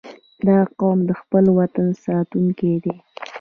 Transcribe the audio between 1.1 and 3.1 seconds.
خپل وطن ساتونکي دي.